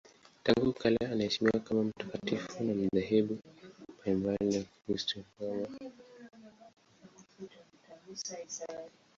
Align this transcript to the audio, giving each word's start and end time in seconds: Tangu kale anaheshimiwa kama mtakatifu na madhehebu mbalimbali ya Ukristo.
Tangu 0.43 0.73
kale 0.73 0.97
anaheshimiwa 1.05 1.59
kama 1.59 1.83
mtakatifu 1.83 2.63
na 2.63 2.73
madhehebu 2.73 3.37
mbalimbali 4.05 4.55
ya 4.55 4.61
Ukristo. 4.61 5.23